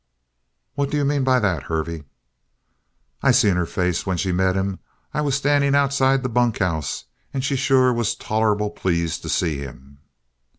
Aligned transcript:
"What 0.73 0.89
do 0.89 0.97
you 0.97 1.05
mean 1.05 1.23
by 1.23 1.37
that, 1.39 1.61
Hervey?" 1.69 2.05
"I 3.21 3.29
seen 3.29 3.55
her 3.55 3.67
face 3.67 4.03
when 4.03 4.17
she 4.17 4.31
met 4.31 4.55
him. 4.55 4.79
I 5.13 5.21
was 5.21 5.35
standing 5.35 5.75
outside 5.75 6.23
the 6.23 6.27
bunkhouse. 6.27 7.05
And 7.35 7.45
she 7.45 7.55
sure 7.55 7.93
was 7.93 8.15
tolerable 8.15 8.71
pleased 8.71 9.21
to 9.21 9.29
see 9.29 9.59
him." 9.59 9.99